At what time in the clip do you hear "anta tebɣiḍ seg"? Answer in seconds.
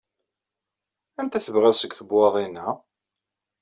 1.19-1.91